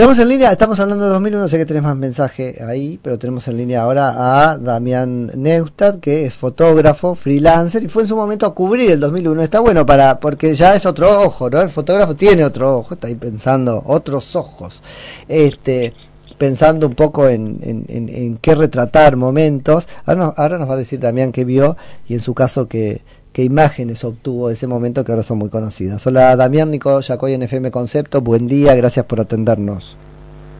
Tenemos 0.00 0.18
en 0.18 0.30
línea, 0.30 0.50
estamos 0.50 0.80
hablando 0.80 1.04
de 1.04 1.10
2001, 1.10 1.48
sé 1.48 1.58
que 1.58 1.66
tenés 1.66 1.82
más 1.82 1.94
mensaje 1.94 2.56
ahí, 2.66 2.98
pero 3.02 3.18
tenemos 3.18 3.46
en 3.48 3.58
línea 3.58 3.82
ahora 3.82 4.14
a 4.48 4.56
Damián 4.56 5.30
Neustadt, 5.36 6.00
que 6.00 6.24
es 6.24 6.32
fotógrafo, 6.32 7.14
freelancer, 7.14 7.82
y 7.82 7.88
fue 7.88 8.04
en 8.04 8.08
su 8.08 8.16
momento 8.16 8.46
a 8.46 8.54
cubrir 8.54 8.92
el 8.92 8.98
2001. 8.98 9.42
Está 9.42 9.60
bueno 9.60 9.84
para, 9.84 10.18
porque 10.18 10.54
ya 10.54 10.72
es 10.72 10.86
otro 10.86 11.20
ojo, 11.20 11.50
¿no? 11.50 11.60
El 11.60 11.68
fotógrafo 11.68 12.16
tiene 12.16 12.44
otro 12.44 12.78
ojo, 12.78 12.94
está 12.94 13.08
ahí 13.08 13.14
pensando, 13.14 13.82
otros 13.84 14.36
ojos. 14.36 14.80
Este, 15.28 15.92
pensando 16.38 16.86
un 16.86 16.94
poco 16.94 17.28
en, 17.28 17.58
en, 17.62 18.38
qué 18.38 18.54
retratar 18.54 19.16
momentos. 19.16 19.86
Ahora 20.06 20.56
nos 20.56 20.66
va 20.66 20.72
a 20.72 20.78
decir 20.78 20.98
Damián 20.98 21.30
qué 21.30 21.44
vio 21.44 21.76
y 22.08 22.14
en 22.14 22.20
su 22.20 22.32
caso 22.32 22.68
que 22.68 23.02
qué 23.32 23.44
imágenes 23.44 24.04
obtuvo 24.04 24.48
de 24.48 24.54
ese 24.54 24.66
momento 24.66 25.04
que 25.04 25.12
ahora 25.12 25.24
son 25.24 25.38
muy 25.38 25.48
conocidas. 25.50 26.06
Hola 26.06 26.36
Damián 26.36 26.70
Nico 26.70 27.00
Yacoy 27.00 27.34
en 27.34 27.42
FM 27.42 27.70
Concepto, 27.70 28.20
buen 28.20 28.46
día, 28.46 28.74
gracias 28.74 29.06
por 29.06 29.20
atendernos. 29.20 29.96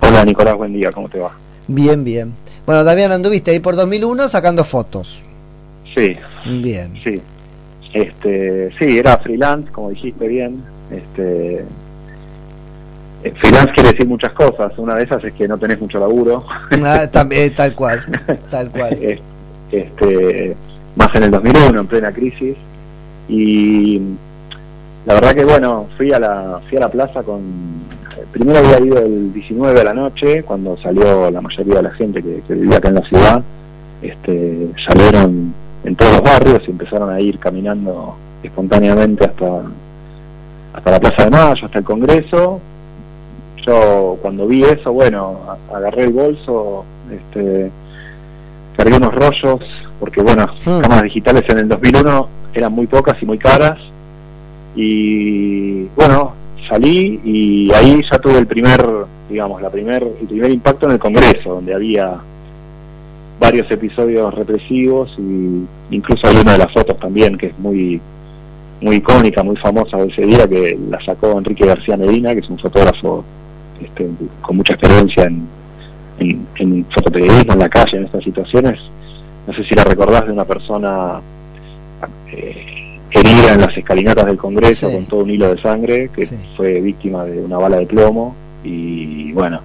Hola 0.00 0.24
Nicolás, 0.24 0.56
buen 0.56 0.72
día, 0.72 0.90
¿cómo 0.92 1.08
te 1.08 1.18
va? 1.18 1.32
Bien, 1.68 2.04
bien. 2.04 2.34
Bueno, 2.66 2.84
Damián, 2.84 3.12
anduviste 3.12 3.50
ahí 3.50 3.60
por 3.60 3.76
2001 3.76 4.28
sacando 4.28 4.64
fotos. 4.64 5.24
Sí. 5.94 6.16
Bien. 6.62 6.94
Sí. 7.02 7.20
Este, 7.92 8.70
sí, 8.78 8.98
era 8.98 9.18
freelance, 9.18 9.70
como 9.72 9.90
dijiste 9.90 10.28
bien. 10.28 10.62
Este, 10.90 11.64
eh, 13.24 13.32
freelance 13.36 13.72
quiere 13.72 13.90
decir 13.90 14.06
muchas 14.06 14.32
cosas. 14.32 14.72
Una 14.78 14.94
de 14.94 15.04
esas 15.04 15.22
es 15.24 15.32
que 15.32 15.48
no 15.48 15.58
tenés 15.58 15.80
mucho 15.80 15.98
laburo. 15.98 16.44
Ah, 16.84 17.06
también, 17.10 17.54
tal 17.54 17.74
cual, 17.74 18.04
tal 18.50 18.70
cual. 18.70 18.98
este, 19.72 20.56
más 20.96 21.08
en 21.14 21.24
el 21.24 21.30
2001, 21.30 21.80
en 21.80 21.86
plena 21.86 22.12
crisis. 22.12 22.56
Y 23.28 24.00
la 25.06 25.14
verdad 25.14 25.34
que 25.34 25.44
bueno, 25.44 25.86
fui 25.96 26.12
a 26.12 26.18
la, 26.18 26.60
fui 26.68 26.76
a 26.76 26.80
la 26.80 26.90
plaza 26.90 27.22
con... 27.22 27.40
Primero 28.32 28.58
había 28.58 28.80
ido 28.80 28.98
el 28.98 29.32
19 29.32 29.78
de 29.78 29.84
la 29.84 29.94
noche, 29.94 30.42
cuando 30.42 30.76
salió 30.78 31.30
la 31.30 31.40
mayoría 31.40 31.76
de 31.76 31.82
la 31.82 31.90
gente 31.92 32.22
que, 32.22 32.54
vivía 32.54 32.78
acá 32.78 32.88
en 32.88 32.94
la 32.96 33.08
ciudad. 33.08 33.42
Este, 34.02 34.70
salieron 34.86 35.54
en 35.84 35.96
todos 35.96 36.12
los 36.12 36.22
barrios 36.22 36.62
y 36.66 36.70
empezaron 36.70 37.10
a 37.10 37.20
ir 37.20 37.38
caminando 37.38 38.16
espontáneamente 38.42 39.24
hasta, 39.24 39.62
hasta 40.72 40.90
la 40.90 41.00
Plaza 41.00 41.24
de 41.24 41.30
Mayo, 41.30 41.64
hasta 41.64 41.78
el 41.78 41.84
Congreso. 41.84 42.60
Yo 43.66 44.18
cuando 44.22 44.46
vi 44.46 44.62
eso, 44.62 44.92
bueno, 44.92 45.38
agarré 45.72 46.04
el 46.04 46.12
bolso, 46.12 46.84
este, 47.10 47.70
cargué 48.76 48.96
unos 48.96 49.14
rollos, 49.14 49.60
porque 50.00 50.22
bueno, 50.22 50.46
mm. 50.64 50.80
cámaras 50.80 51.04
digitales 51.04 51.44
en 51.48 51.58
el 51.58 51.68
2001 51.68 52.28
eran 52.54 52.72
muy 52.72 52.86
pocas 52.86 53.16
y 53.22 53.26
muy 53.26 53.38
caras, 53.38 53.78
y 54.74 55.84
bueno, 55.96 56.32
salí 56.68 57.20
y 57.24 57.72
ahí 57.72 58.02
ya 58.10 58.18
tuve 58.18 58.38
el 58.38 58.46
primer, 58.46 58.84
digamos, 59.28 59.60
la 59.60 59.70
primer, 59.70 60.02
el 60.02 60.26
primer 60.26 60.50
impacto 60.50 60.86
en 60.86 60.92
el 60.92 60.98
Congreso, 60.98 61.54
donde 61.54 61.74
había 61.74 62.18
varios 63.38 63.70
episodios 63.70 64.34
represivos 64.34 65.10
y 65.18 65.64
incluso 65.90 66.26
hay 66.26 66.36
una 66.36 66.52
de 66.52 66.58
las 66.58 66.72
fotos 66.72 66.98
también 66.98 67.36
que 67.38 67.46
es 67.46 67.58
muy 67.58 68.00
muy 68.82 68.96
icónica, 68.96 69.42
muy 69.42 69.56
famosa 69.56 69.98
de 69.98 70.08
ese 70.08 70.22
día 70.22 70.48
que 70.48 70.78
la 70.88 70.98
sacó 71.04 71.38
Enrique 71.38 71.66
García 71.66 71.96
Medina, 71.96 72.32
que 72.32 72.40
es 72.40 72.48
un 72.48 72.58
fotógrafo 72.58 73.24
este, 73.82 74.08
con 74.40 74.56
mucha 74.56 74.74
experiencia 74.74 75.24
en, 75.24 75.46
en, 76.18 76.46
en 76.56 76.86
fotoperiodismo 76.90 77.52
en 77.54 77.58
la 77.58 77.68
calle 77.68 77.98
en 77.98 78.04
estas 78.06 78.24
situaciones. 78.24 78.80
No 79.50 79.56
sé 79.56 79.64
si 79.64 79.74
la 79.74 79.82
recordás 79.82 80.26
de 80.26 80.32
una 80.32 80.44
persona 80.44 81.20
eh, 82.30 83.00
herida 83.10 83.54
en 83.54 83.60
las 83.62 83.76
escalinatas 83.76 84.26
del 84.26 84.36
Congreso 84.36 84.88
con 84.92 85.06
todo 85.06 85.24
un 85.24 85.30
hilo 85.30 85.52
de 85.52 85.60
sangre, 85.60 86.08
que 86.14 86.24
fue 86.56 86.80
víctima 86.80 87.24
de 87.24 87.40
una 87.40 87.58
bala 87.58 87.78
de 87.78 87.86
plomo. 87.86 88.36
Y 88.62 89.32
bueno, 89.32 89.60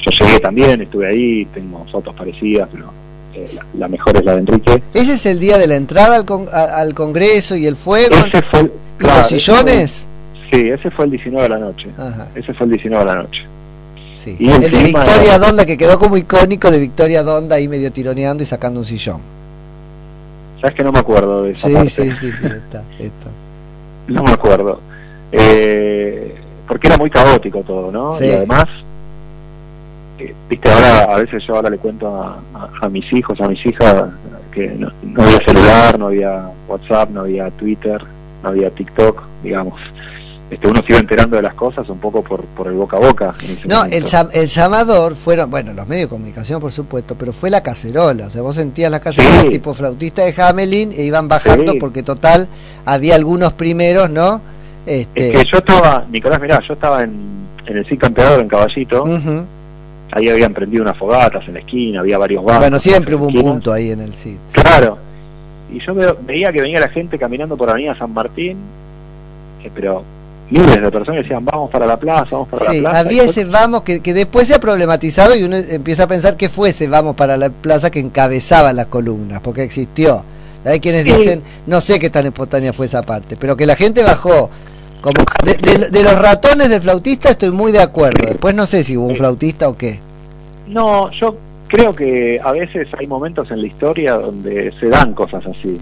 yo 0.00 0.10
llegué 0.10 0.38
también, 0.38 0.82
estuve 0.82 1.06
ahí, 1.06 1.46
tengo 1.46 1.82
fotos 1.90 2.14
parecidas, 2.14 2.68
pero 2.70 2.92
eh, 3.32 3.56
la, 3.78 3.88
mejor 3.88 4.18
es 4.18 4.24
la 4.26 4.32
de 4.32 4.40
Enrique. 4.40 4.82
¿Ese 4.92 5.14
es 5.14 5.24
el 5.24 5.38
día 5.38 5.56
de 5.56 5.66
la 5.66 5.76
entrada 5.76 6.16
al, 6.16 6.26
al 6.52 6.92
Congreso 6.92 7.56
y 7.56 7.64
el 7.64 7.76
fuego? 7.76 8.14
Ese 8.14 8.42
fue, 8.50 8.70
los 8.98 9.28
sillones? 9.28 10.08
sí, 10.50 10.68
ese 10.68 10.90
fue 10.90 11.06
el 11.06 11.12
19 11.12 11.42
de 11.42 11.48
la 11.48 11.58
noche. 11.58 11.88
Ese 12.34 12.52
fue 12.52 12.66
el 12.66 12.72
19 12.72 13.02
de 13.02 13.10
la 13.10 13.22
noche. 13.22 13.46
El, 14.30 14.60
de 14.60 14.82
Victoria 14.84 15.38
Donda, 15.38 15.66
que 15.66 15.76
quedó 15.76 15.98
como 15.98 16.16
icónico 16.16 16.70
de 16.70 16.78
Victoria 16.78 17.22
Donda 17.22 17.56
ahí 17.56 17.68
medio 17.68 17.90
tironeando 17.92 18.42
y 18.42 18.46
sacando 18.46 18.80
un 18.80 18.86
sillón. 18.86 19.20
¿Sabes 20.60 20.76
que 20.76 20.84
no 20.84 20.92
me 20.92 21.00
acuerdo 21.00 21.42
de 21.42 21.52
esa 21.52 21.68
sí, 21.68 21.88
Sí, 21.88 22.12
sí, 22.12 22.32
sí, 22.32 22.46
está. 22.46 22.82
No 24.08 24.22
me 24.24 24.32
acuerdo. 24.32 24.80
Eh, 25.30 26.34
porque 26.66 26.88
era 26.88 26.96
muy 26.96 27.08
caótico 27.08 27.62
todo, 27.62 27.92
¿no? 27.92 28.12
Y 28.20 28.30
además, 28.30 28.66
eh, 30.18 30.34
viste, 30.48 30.70
ahora 30.70 31.14
a 31.14 31.18
veces 31.18 31.42
yo 31.46 31.56
ahora 31.56 31.70
le 31.70 31.78
cuento 31.78 32.08
a, 32.14 32.88
mis 32.88 33.10
hijos, 33.12 33.40
a 33.40 33.48
mis 33.48 33.64
hijas, 33.64 34.06
que 34.52 34.68
no, 34.68 34.90
no, 35.02 35.22
había 35.22 35.38
celular, 35.46 35.98
no 35.98 36.06
había 36.06 36.50
WhatsApp, 36.68 37.10
no 37.10 37.20
había 37.20 37.50
Twitter, 37.52 38.02
no 38.42 38.48
había 38.48 38.70
TikTok, 38.70 39.22
digamos. 39.42 39.80
Este, 40.52 40.68
uno 40.68 40.82
se 40.86 40.92
iba 40.92 40.98
enterando 40.98 41.36
de 41.36 41.42
las 41.42 41.54
cosas 41.54 41.88
un 41.88 41.98
poco 41.98 42.22
por, 42.22 42.44
por 42.44 42.66
el 42.66 42.74
boca 42.74 42.98
a 42.98 43.00
boca. 43.00 43.32
no, 43.64 43.84
el, 43.84 44.04
el, 44.34 44.46
llamador 44.46 45.14
fueron, 45.14 45.50
bueno, 45.50 45.72
los 45.72 45.88
medios 45.88 46.04
de 46.04 46.08
comunicación 46.10 46.60
por 46.60 46.70
supuesto, 46.70 47.16
pero 47.16 47.32
fue 47.32 47.48
la 47.48 47.62
cacerola, 47.62 48.26
o 48.26 48.28
sea, 48.28 48.42
vos 48.42 48.56
sentías 48.56 48.90
la 48.90 49.00
cacerola 49.00 49.48
tipo 49.48 49.72
flautista 49.72 50.22
de 50.22 50.34
Hamelin 50.36 50.92
e 50.92 51.04
iban 51.04 51.26
bajando 51.26 51.72
porque 51.80 52.02
total 52.02 52.48
había 52.84 53.14
algunos 53.14 53.54
primeros, 53.54 54.10
¿no? 54.10 54.42
Este... 54.84 55.30
Es 55.30 55.38
que 55.38 55.52
yo 55.52 55.58
estaba, 55.58 56.04
Nicolás, 56.10 56.38
mirá, 56.38 56.60
yo 56.68 56.74
estaba 56.74 57.02
en, 57.02 57.46
en 57.64 57.76
el 57.78 57.86
Cid 57.86 57.98
en 58.04 58.48
Caballito, 58.48 59.04
ahí 60.10 60.28
habían 60.28 60.52
prendido 60.52 60.82
unas 60.82 60.98
fogatas 60.98 61.48
en 61.48 61.54
la 61.54 61.60
esquina, 61.60 62.00
había 62.00 62.18
varios 62.18 62.44
bancos. 62.44 62.60
Bueno, 62.60 62.78
siempre 62.78 63.14
hubo 63.14 63.28
un 63.28 63.40
punto 63.40 63.72
ahí 63.72 63.90
en 63.90 64.02
el 64.02 64.12
Cid. 64.12 64.36
Claro, 64.52 64.98
y 65.72 65.80
yo 65.80 65.94
veía 65.94 66.52
que 66.52 66.60
venía 66.60 66.78
la 66.78 66.90
gente 66.90 67.18
caminando 67.18 67.56
por 67.56 67.70
Avenida 67.70 67.96
San 67.96 68.12
Martín, 68.12 68.58
eh, 69.64 69.70
pero 69.74 70.04
miles 70.52 70.80
de 70.80 70.90
personas 70.90 71.22
decían 71.22 71.44
vamos 71.44 71.70
para 71.70 71.86
la 71.86 71.96
plaza, 71.96 72.28
vamos 72.32 72.48
para 72.48 72.72
la 72.72 72.80
plaza. 72.80 72.98
Había 72.98 73.24
ese 73.24 73.44
vamos 73.44 73.82
que, 73.82 74.00
que, 74.00 74.14
después 74.14 74.46
se 74.46 74.54
ha 74.54 74.60
problematizado 74.60 75.34
y 75.34 75.42
uno 75.42 75.56
empieza 75.56 76.04
a 76.04 76.06
pensar 76.06 76.36
que 76.36 76.48
fue 76.48 76.70
ese 76.70 76.86
vamos 76.86 77.16
para 77.16 77.36
la 77.36 77.50
plaza 77.50 77.90
que 77.90 78.00
encabezaba 78.00 78.72
las 78.72 78.86
columnas, 78.86 79.40
porque 79.40 79.62
existió. 79.62 80.24
Hay 80.64 80.80
quienes 80.80 81.04
dicen, 81.04 81.42
no 81.66 81.80
sé 81.80 81.98
qué 81.98 82.10
tan 82.10 82.26
espontánea 82.26 82.72
fue 82.72 82.86
esa 82.86 83.02
parte, 83.02 83.36
pero 83.36 83.56
que 83.56 83.66
la 83.66 83.76
gente 83.76 84.02
bajó. 84.02 84.50
Como 85.00 85.24
de, 85.44 86.02
los 86.04 86.16
ratones 86.16 86.68
del 86.68 86.80
flautista 86.80 87.30
estoy 87.30 87.50
muy 87.50 87.72
de 87.72 87.80
acuerdo. 87.80 88.24
Después 88.24 88.54
no 88.54 88.66
sé 88.66 88.84
si 88.84 88.96
hubo 88.96 89.06
un 89.06 89.16
flautista 89.16 89.68
o 89.68 89.76
qué. 89.76 89.98
No, 90.68 91.10
yo 91.10 91.36
creo 91.66 91.92
que 91.92 92.38
a 92.40 92.52
veces 92.52 92.86
hay 92.96 93.08
momentos 93.08 93.50
en 93.50 93.62
la 93.62 93.66
historia 93.66 94.14
donde 94.14 94.72
se 94.78 94.88
dan 94.88 95.12
cosas 95.14 95.42
así 95.44 95.76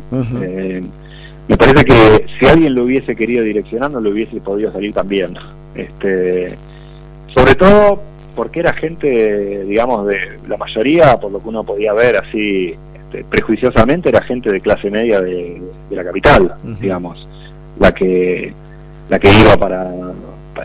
me 1.50 1.56
parece 1.56 1.84
que 1.84 2.26
si 2.38 2.46
alguien 2.46 2.76
lo 2.76 2.84
hubiese 2.84 3.16
querido 3.16 3.42
direccionar 3.42 3.90
no 3.90 4.00
lo 4.00 4.10
hubiese 4.10 4.40
podido 4.40 4.70
salir 4.70 4.94
también 4.94 5.34
este 5.74 6.54
sobre 7.34 7.56
todo 7.56 8.00
porque 8.36 8.60
era 8.60 8.72
gente 8.72 9.64
digamos 9.64 10.06
de 10.06 10.36
la 10.46 10.56
mayoría 10.56 11.18
por 11.18 11.32
lo 11.32 11.42
que 11.42 11.48
uno 11.48 11.64
podía 11.64 11.92
ver 11.92 12.18
así 12.18 12.76
este, 12.94 13.24
prejuiciosamente 13.24 14.10
era 14.10 14.22
gente 14.22 14.52
de 14.52 14.60
clase 14.60 14.92
media 14.92 15.20
de, 15.20 15.60
la 15.90 16.04
capital 16.04 16.54
digamos 16.80 17.26
la 17.80 17.92
que 17.92 18.54
la 19.08 19.18
que 19.18 19.32
iba 19.32 19.56
para 19.56 19.90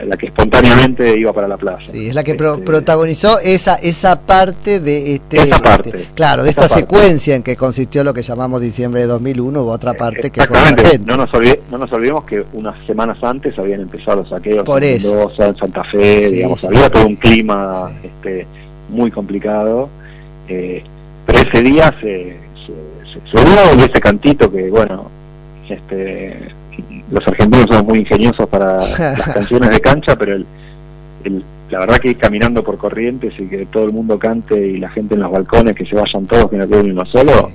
la 0.05 0.17
que 0.17 0.27
espontáneamente 0.27 1.17
iba 1.17 1.31
para 1.33 1.47
la 1.47 1.57
plaza. 1.57 1.91
Sí, 1.91 2.07
es 2.09 2.15
la 2.15 2.23
que 2.23 2.31
este, 2.31 2.57
protagonizó 2.63 3.39
esa 3.39 3.75
esa 3.75 4.19
parte 4.19 4.79
de 4.79 5.15
este, 5.15 5.37
esa 5.37 5.59
parte, 5.59 5.89
este, 5.89 6.13
claro, 6.13 6.43
de 6.43 6.49
esta 6.49 6.67
secuencia 6.67 7.35
en 7.35 7.43
que 7.43 7.55
consistió 7.55 8.03
lo 8.03 8.13
que 8.13 8.21
llamamos 8.21 8.61
diciembre 8.61 9.01
de 9.01 9.07
2001 9.07 9.63
u 9.63 9.69
otra 9.69 9.93
parte 9.93 10.31
que 10.31 10.41
fue 10.41 10.57
No 11.05 11.17
nos, 11.17 11.29
no 11.71 11.77
nos 11.77 11.91
olvidemos 11.91 12.25
que 12.25 12.43
unas 12.53 12.75
semanas 12.85 13.17
antes 13.23 13.57
habían 13.57 13.81
empezado 13.81 14.17
los 14.17 14.29
saqueos 14.29 14.63
Por 14.63 14.83
en 14.83 15.01
Mendoza, 15.01 15.47
en 15.47 15.55
Santa 15.55 15.83
Fe, 15.85 16.29
digamos, 16.31 16.63
había 16.65 16.89
todo 16.89 17.07
un 17.07 17.15
clima 17.15 17.89
este, 18.03 18.47
muy 18.89 19.11
complicado. 19.11 19.89
Eh, 20.47 20.83
pero 21.25 21.39
ese 21.39 21.63
día 21.63 21.93
se, 22.01 22.37
se, 22.65 23.37
se, 23.37 23.85
ese 23.85 23.99
cantito 24.01 24.51
que, 24.51 24.69
bueno, 24.69 25.09
este 25.69 26.53
los 27.11 27.27
argentinos 27.27 27.67
son 27.69 27.85
muy 27.85 27.99
ingeniosos 27.99 28.47
para 28.49 28.77
las 28.97 29.33
canciones 29.33 29.69
de 29.69 29.79
cancha, 29.79 30.15
pero 30.15 30.35
el, 30.35 30.45
la 31.69 31.79
verdad 31.79 31.97
que 31.97 32.09
ir 32.09 32.17
caminando 32.17 32.63
por 32.63 32.77
corrientes 32.77 33.33
y 33.39 33.47
que 33.47 33.65
todo 33.67 33.85
el 33.85 33.93
mundo 33.93 34.19
cante 34.19 34.55
y 34.55 34.77
la 34.77 34.89
gente 34.89 35.15
en 35.15 35.21
los 35.21 35.31
balcones, 35.31 35.75
que 35.75 35.85
se 35.85 35.95
vayan 35.95 36.25
todos, 36.25 36.49
que 36.49 36.57
no 36.57 36.67
quede 36.67 36.81
uno 36.81 37.05
solo, 37.05 37.49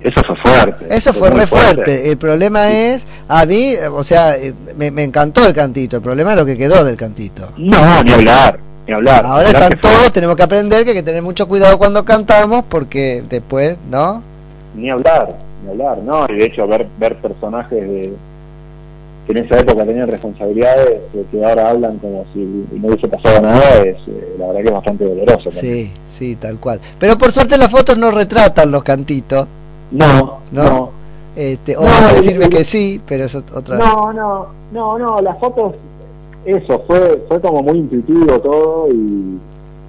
eso 0.00 0.22
fue 0.24 0.36
fuerte. 0.36 0.86
Eso 0.90 1.12
fue, 1.12 1.30
re 1.30 1.46
fuerte. 1.46 2.10
El 2.10 2.18
problema 2.18 2.70
es, 2.70 3.06
a 3.26 3.44
mí, 3.46 3.74
o 3.92 4.04
sea, 4.04 4.36
me, 4.76 4.90
me, 4.92 5.02
encantó 5.02 5.46
el 5.46 5.52
cantito, 5.52 5.96
el 5.96 6.02
problema 6.02 6.32
es 6.32 6.38
lo 6.38 6.46
que 6.46 6.56
quedó 6.56 6.84
del 6.84 6.96
cantito. 6.96 7.52
No, 7.56 8.02
ni 8.04 8.12
hablar. 8.12 8.60
Ni 8.86 8.94
hablar. 8.94 9.24
Ahora 9.26 9.48
están 9.48 9.78
todos, 9.80 10.12
tenemos 10.12 10.36
que 10.36 10.44
aprender 10.44 10.84
que 10.84 10.90
hay 10.90 10.96
que 10.96 11.02
tener 11.02 11.22
mucho 11.22 11.48
cuidado 11.48 11.78
cuando 11.78 12.04
cantamos 12.04 12.64
porque 12.68 13.24
después, 13.28 13.76
¿no? 13.90 14.22
Ni 14.76 14.88
hablar, 14.88 15.36
ni 15.64 15.70
hablar, 15.70 15.98
¿no? 15.98 16.26
Y 16.28 16.36
de 16.36 16.46
hecho 16.46 16.66
ver, 16.68 16.86
ver 16.98 17.16
personajes 17.16 17.80
de, 17.80 18.12
que 19.28 19.38
en 19.38 19.44
esa 19.44 19.60
época 19.60 19.84
tenían 19.84 20.08
responsabilidades 20.08 21.00
que 21.30 21.44
ahora 21.44 21.70
hablan 21.70 21.98
como 21.98 22.24
si 22.32 22.38
no 22.38 22.88
hubiese 22.88 23.08
pasado 23.08 23.42
nada, 23.42 23.82
es 23.82 23.96
eh, 24.08 24.36
la 24.38 24.46
verdad 24.46 24.60
que 24.62 24.66
es 24.68 24.72
bastante 24.72 25.04
doloroso. 25.04 25.50
Sí, 25.50 25.92
sí, 26.06 26.36
tal 26.36 26.58
cual. 26.58 26.80
Pero 26.98 27.18
por 27.18 27.30
suerte 27.30 27.58
las 27.58 27.70
fotos 27.70 27.98
no 27.98 28.10
retratan 28.10 28.70
los 28.70 28.82
cantitos. 28.82 29.46
No, 29.90 30.38
no. 30.50 30.90
Este, 31.36 31.76
o 31.76 31.82
no, 31.82 32.14
decirme 32.14 32.48
que 32.48 32.64
sí, 32.64 33.02
pero 33.06 33.24
es 33.24 33.34
otra. 33.34 33.76
No, 33.76 34.12
no, 34.14 34.46
no, 34.72 34.98
no, 34.98 35.20
las 35.20 35.38
fotos, 35.38 35.74
eso, 36.46 36.82
fue, 36.86 37.22
fue 37.28 37.40
como 37.40 37.62
muy 37.62 37.78
intuitivo 37.78 38.40
todo 38.40 38.88
y 38.90 39.38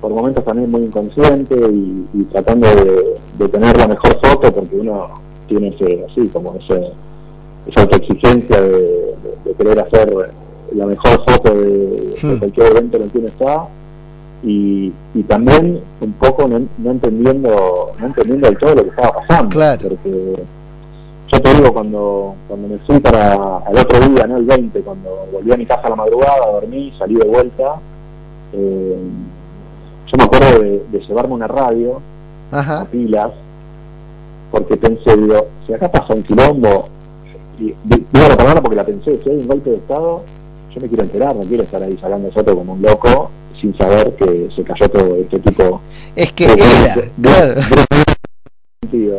por 0.02 0.12
momentos 0.12 0.44
también 0.44 0.70
muy 0.70 0.84
inconsciente 0.84 1.56
y, 1.56 2.24
tratando 2.32 2.68
de, 2.68 3.48
tener 3.48 3.78
la 3.78 3.88
mejor 3.88 4.20
foto 4.22 4.54
porque 4.54 4.76
uno 4.76 5.10
tiene 5.48 5.70
ese, 5.70 6.06
así, 6.12 6.28
como 6.28 6.56
ese 6.56 6.92
esa 7.68 7.82
autoexigencia 7.82 8.62
de, 8.62 9.16
de, 9.46 9.54
querer 9.58 9.80
hacer 9.80 10.34
la 10.74 10.86
mejor 10.86 11.24
foto 11.26 11.54
de, 11.54 12.16
hmm. 12.22 12.38
cualquier 12.38 12.68
evento 12.68 12.98
en 12.98 13.04
el 13.04 13.12
que 13.12 13.18
uno 13.18 13.28
está. 13.28 13.68
Y, 14.42 14.94
y 15.14 15.24
también 15.24 15.82
un 16.00 16.14
poco 16.14 16.48
no, 16.48 16.58
entendiendo 16.90 17.92
no 18.00 18.06
entendiendo 18.06 18.48
del 18.48 18.58
todo 18.58 18.76
lo 18.76 18.84
que 18.84 18.90
estaba 18.90 19.12
pasando. 19.12 19.60
Porque 19.82 20.44
yo 21.32 21.42
te 21.42 21.54
digo 21.54 21.74
cuando 21.74 22.36
cuando 22.48 22.68
me 22.68 22.78
fui 22.80 23.00
para 23.00 23.58
al 23.58 23.78
otro 23.78 24.00
día 24.10 24.26
no 24.26 24.38
el 24.38 24.46
20 24.46 24.82
cuando 24.82 25.28
volví 25.32 25.52
a 25.52 25.58
mi 25.58 25.66
casa 25.66 25.82
a 25.84 25.90
la 25.90 25.96
madrugada 25.96 26.52
dormí 26.54 26.94
salí 26.98 27.16
de 27.16 27.26
vuelta 27.26 27.76
eh, 28.54 28.98
yo 30.08 30.18
me 30.18 30.24
acuerdo 30.24 30.60
de, 30.60 31.00
llevarme 31.08 31.34
una 31.36 31.48
radio 31.48 32.02
a 32.52 32.86
pilas 32.86 33.32
porque 34.52 34.76
pensé 34.78 35.16
digo 35.18 35.48
si 35.68 35.74
acá 35.74 35.92
pasa 35.92 36.14
un 36.14 36.24
quilombo 36.24 36.90
y 37.60 37.76
digo 37.84 38.28
la 38.28 38.38
palabra 38.38 38.62
porque 38.62 38.76
la 38.76 38.86
pensé, 38.86 39.20
si 39.22 39.30
hay 39.30 39.38
un 39.38 39.48
golpe 39.48 39.70
de 39.70 39.76
Estado, 39.78 40.24
yo 40.74 40.82
me 40.82 40.88
quiero 40.88 41.04
enterar, 41.04 41.36
no 41.36 41.44
quiero 41.44 41.64
estar 41.64 41.82
ahí 41.82 41.98
sacando 42.02 42.32
fotos 42.32 42.56
como 42.56 42.74
un 42.74 42.82
loco 42.82 43.32
sin 43.60 43.78
saber 43.78 44.16
que 44.16 44.50
se 44.56 44.64
cayó 44.64 44.90
todo 44.90 45.16
este 45.16 45.40
tipo. 45.40 45.82
Es 46.16 46.32
que 46.34 46.46
era, 46.46 47.12
claro. 47.22 47.62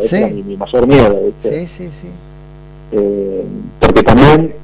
¿Sí? 0.00 0.42
mi, 0.44 0.56
mayor 0.56 0.87
miedo. 0.87 1.32
Sí, 1.38 1.66
sí, 1.66 1.88
sí. 1.88 2.08
Eh, 2.92 3.44
porque 3.78 4.02
también 4.02 4.54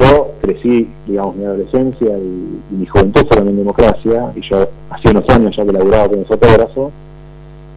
yo 0.00 0.32
crecí, 0.42 0.88
digamos, 1.06 1.36
mi 1.36 1.44
adolescencia 1.44 2.18
y, 2.18 2.60
mi 2.70 2.86
juventud 2.86 3.26
fueron 3.28 3.48
en 3.48 3.56
democracia, 3.58 4.32
y 4.34 4.40
yo 4.48 4.68
hace 4.90 5.10
unos 5.10 5.28
años 5.28 5.54
ya 5.56 5.64
que 5.64 5.72
laburaba 5.72 6.08
como 6.08 6.24
fotógrafo, 6.24 6.90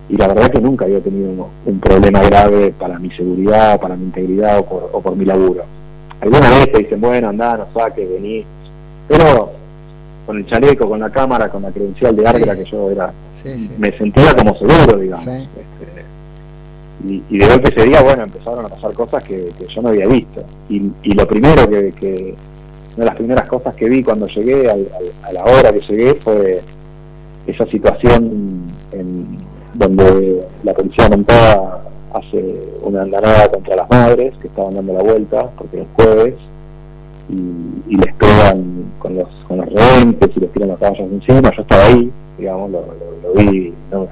y 0.09 0.17
la 0.17 0.27
verdad 0.27 0.49
que 0.49 0.59
nunca 0.59 0.85
había 0.85 0.99
tenido 1.01 1.49
un, 1.65 1.79
problema 1.79 2.21
grave 2.23 2.73
para 2.77 2.97
mi 2.97 3.11
seguridad, 3.11 3.79
para 3.79 3.95
mi 3.95 4.05
integridad 4.05 4.59
o 4.59 5.01
por, 5.01 5.15
mi 5.15 5.23
laburo. 5.23 5.63
Algunas 6.19 6.49
veces 6.49 6.71
te 6.71 6.79
dicen, 6.79 6.99
bueno, 6.99 7.29
andá, 7.29 7.57
no 7.57 7.67
saques, 7.73 8.09
vení, 8.09 8.43
pero 9.07 9.51
con 10.25 10.37
el 10.37 10.47
chaleco, 10.47 10.89
con 10.89 10.99
la 10.99 11.11
cámara, 11.11 11.49
con 11.49 11.61
la 11.61 11.71
credencial 11.71 12.15
de 12.15 12.27
Árgara 12.27 12.55
que 12.55 12.65
yo 12.65 12.89
era, 12.89 13.13
me 13.77 13.97
sentía 13.97 14.33
como 14.35 14.57
seguro, 14.57 14.97
digamos. 14.97 15.27
Este, 15.27 15.99
y, 17.07 17.37
de 17.37 17.47
golpe 17.47 17.69
ese 17.69 17.87
día, 17.87 18.01
bueno, 18.01 18.23
empezaron 18.23 18.65
a 18.65 18.69
pasar 18.69 18.93
cosas 18.93 19.23
que, 19.23 19.51
yo 19.69 19.81
no 19.81 19.89
había 19.89 20.07
visto. 20.07 20.43
Y, 20.69 21.13
lo 21.13 21.27
primero 21.27 21.69
que, 21.69 22.35
una 22.95 23.05
de 23.05 23.05
las 23.05 23.15
primeras 23.15 23.47
cosas 23.47 23.75
que 23.75 23.87
vi 23.87 24.03
cuando 24.03 24.27
llegué, 24.27 24.69
a 24.69 25.31
la 25.31 25.43
hora 25.45 25.71
que 25.71 25.79
llegué, 25.81 26.15
fue 26.15 26.61
esa 27.47 27.65
situación 27.67 28.63
en, 28.91 29.48
donde 29.73 30.47
la 30.63 30.73
policía 30.73 31.09
montada 31.09 31.83
hace 32.13 32.59
una 32.81 33.03
andanada 33.03 33.49
contra 33.49 33.75
las 33.75 33.89
madres 33.89 34.33
que 34.41 34.47
estaban 34.47 34.73
dando 34.75 34.93
la 34.93 35.03
vuelta, 35.03 35.49
porque 35.57 35.81
es 35.81 35.87
jueves, 35.95 36.35
y, 37.29 37.95
les 37.95 38.13
pegan 38.15 38.91
con 38.99 39.15
los, 39.15 39.27
con 39.47 39.57
los 39.57 39.67
rentes 39.67 40.29
y 40.35 40.39
les 40.39 40.51
tiran 40.51 40.69
los 40.69 40.79
caballos 40.79 41.11
encima, 41.11 41.51
yo 41.55 41.61
estaba 41.61 41.85
ahí, 41.85 42.11
digamos, 42.37 42.71
lo, 42.71 42.83
vi, 43.35 43.73
no, 43.91 44.07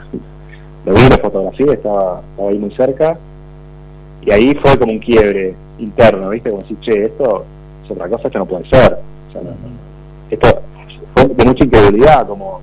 lo 0.85 0.93
vi, 0.93 1.09
la 1.09 1.17
fotografía, 1.17 1.73
estaba, 1.73 2.21
estaba 2.31 2.49
ahí 2.49 2.59
muy 2.59 2.71
cerca, 2.75 3.17
y 4.21 4.31
ahí 4.31 4.55
fue 4.61 4.77
como 4.77 4.91
un 4.91 4.99
quiebre 4.99 5.55
interno, 5.79 6.29
¿viste? 6.29 6.51
Como 6.51 6.63
si, 6.67 6.75
che, 6.81 7.05
esto 7.05 7.45
es 7.85 7.91
otra 7.91 8.09
cosa, 8.09 8.27
esto 8.27 8.39
no 8.39 8.45
puede 8.45 8.69
ser. 8.69 8.99
esto 10.29 10.61
fue 11.15 11.25
de 11.27 11.45
mucha 11.45 11.63
incredulidad, 11.63 12.27
como 12.27 12.61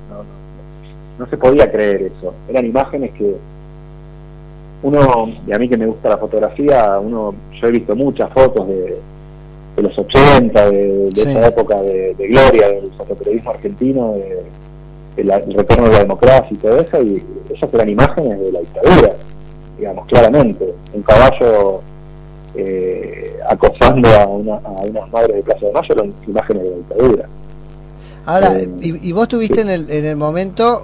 no 1.19 1.27
se 1.29 1.37
podía 1.37 1.71
creer 1.71 2.13
eso. 2.17 2.35
Eran 2.49 2.67
imágenes 2.67 3.13
que 3.13 3.37
uno, 4.83 5.29
y 5.47 5.53
a 5.53 5.59
mí 5.59 5.69
que 5.69 5.79
me 5.79 5.87
gusta 5.87 6.11
la 6.11 6.19
fotografía, 6.19 6.99
uno, 6.99 7.35
yo 7.61 7.69
he 7.69 7.71
visto 7.71 7.97
muchas 7.97 8.31
fotos 8.33 8.69
de, 8.69 8.99
de 9.77 9.83
los 9.83 9.99
80, 9.99 10.71
de, 10.71 11.09
esa 11.09 11.49
época 11.49 11.81
de, 11.81 12.15
gloria 12.19 12.69
del 12.69 12.93
fotoperiodismo 12.93 13.51
argentino, 13.51 14.15
del 15.17 15.55
retorno 15.55 15.87
de 15.87 15.93
la 15.93 15.99
democracia 16.01 16.49
y 16.51 16.57
todo 16.57 16.81
eso, 16.81 17.03
y 17.03 17.23
esas 17.55 17.73
eran 17.73 17.89
imágenes 17.89 18.39
de 18.39 18.53
la 18.53 18.61
dictadura, 18.61 19.13
digamos, 19.79 20.07
claramente. 20.07 20.75
Un 20.93 21.03
caballo 21.03 21.81
eh, 22.55 23.39
acosando 23.49 24.09
a, 24.11 24.27
una, 24.27 24.57
a 24.57 24.83
unas 24.83 25.11
madres 25.11 25.37
de 25.37 25.43
Plaza 25.43 25.67
de 25.67 25.73
Mayo 25.73 25.95
eran 25.95 26.15
imágenes 26.27 26.63
de 26.63 26.71
la 26.71 26.77
dictadura. 26.77 27.29
Ahora, 28.27 28.59
eh, 28.59 28.69
y, 28.81 29.13
vos 29.13 29.29
tuviste 29.29 29.61
en, 29.61 29.71
el, 29.71 29.91
en 29.91 30.05
el 30.05 30.17
momento 30.17 30.83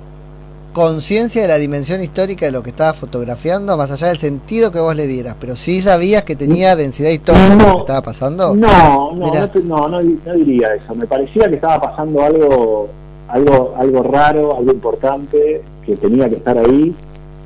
conciencia 0.72 1.42
de 1.42 1.48
la 1.48 1.56
dimensión 1.56 2.02
histórica 2.02 2.46
de 2.46 2.52
lo 2.52 2.62
que 2.62 2.70
estaba 2.70 2.94
fotografiando, 2.94 3.76
más 3.76 3.90
allá 3.90 4.08
del 4.08 4.18
sentido 4.18 4.70
que 4.70 4.78
vos 4.78 4.94
le 4.94 5.06
dieras, 5.06 5.36
pero 5.40 5.56
sí 5.56 5.80
sabías 5.80 6.22
que 6.24 6.36
tenía 6.36 6.76
densidad 6.76 7.10
histórica 7.10 7.54
lo 7.56 7.72
que 7.72 7.78
estaba 7.78 8.02
pasando. 8.02 8.54
No, 8.54 9.12
no, 9.12 9.48
no, 9.64 9.88
no, 9.88 10.00
diría 10.00 10.74
eso. 10.74 10.94
Me 10.94 11.06
parecía 11.06 11.48
que 11.48 11.56
estaba 11.56 11.80
pasando 11.80 12.22
algo, 12.22 12.88
algo, 13.28 13.74
algo 13.76 14.02
raro, 14.04 14.56
algo 14.56 14.72
importante, 14.72 15.62
que 15.84 15.96
tenía 15.96 16.28
que 16.28 16.36
estar 16.36 16.56
ahí, 16.56 16.94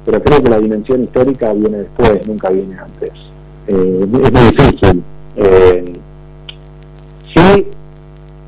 pero 0.05 0.23
creo 0.23 0.43
que 0.43 0.50
la 0.50 0.59
dimensión 0.59 1.05
histórica 1.05 1.53
viene 1.53 1.79
después, 1.79 2.27
nunca 2.27 2.50
viene 2.50 2.77
antes. 2.79 3.11
Eh, 3.69 4.00
es 4.03 4.09
muy 4.09 4.23
difícil. 4.23 5.03
Eh, 5.37 5.85
sí, 7.35 7.67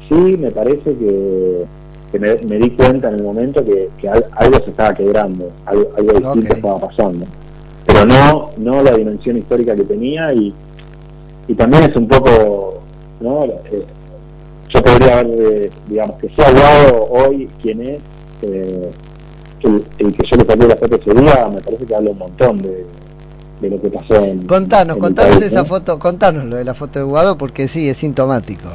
sí, 0.08 0.36
me 0.38 0.50
parece 0.50 0.94
que 0.94 1.66
me, 2.12 2.58
di 2.58 2.70
cuenta 2.70 3.08
en 3.08 3.16
el 3.16 3.22
momento 3.22 3.64
que, 3.64 3.90
algo 4.08 4.58
se 4.60 4.70
estaba 4.70 4.94
quebrando, 4.94 5.50
algo, 5.66 5.90
distinto 5.96 6.54
estaba 6.54 6.78
pasando. 6.80 7.26
Pero 7.86 8.04
no, 8.04 8.50
no 8.56 8.82
la 8.82 8.92
dimensión 8.92 9.36
histórica 9.36 9.74
que 9.74 9.84
tenía 9.84 10.32
y, 10.32 10.54
y 11.48 11.54
también 11.54 11.84
es 11.84 11.96
un 11.96 12.08
poco, 12.08 12.82
¿no? 13.20 13.44
Eh, 13.44 13.84
yo 14.68 14.82
podría 14.82 15.20
haber, 15.20 15.40
eh, 15.40 15.70
digamos, 15.88 16.16
que 16.16 16.28
sea 16.30 16.50
Guado 16.50 17.06
hoy 17.10 17.48
quien 17.62 17.80
es, 17.82 17.98
eh, 18.42 18.90
el, 19.62 20.14
que 20.14 20.26
yo 20.30 20.36
le 20.36 20.44
saqué 20.44 20.66
la 20.66 20.76
foto 20.76 20.96
ese 20.96 21.14
día, 21.14 21.48
me 21.52 21.60
parece 21.60 21.86
que 21.86 21.94
habla 21.94 22.10
un 22.10 22.18
montón 22.18 22.58
de, 22.58 22.86
de 23.60 23.70
lo 23.70 23.80
que 23.80 23.88
pasó 23.88 24.16
en 24.16 24.46
Contanos, 24.46 24.96
contanos 24.96 25.42
esa 25.42 25.64
foto, 25.64 25.98
contanos 25.98 26.44
lo 26.44 26.56
de 26.56 26.64
la 26.64 26.74
foto 26.74 26.98
de 26.98 27.04
Guado 27.04 27.38
porque 27.38 27.68
sí, 27.68 27.88
es 27.88 27.98
sintomático. 27.98 28.68